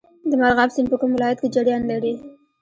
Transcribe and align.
د 0.29 0.31
مرغاب 0.41 0.69
سیند 0.75 0.87
په 0.91 0.97
کوم 1.01 1.11
ولایت 1.13 1.37
کې 1.41 1.53
جریان 1.55 1.83
لري؟ 1.91 2.13